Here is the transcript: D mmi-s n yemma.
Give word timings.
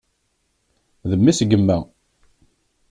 D 1.09 1.11
mmi-s 1.19 1.39
n 1.43 1.47
yemma. 1.49 1.77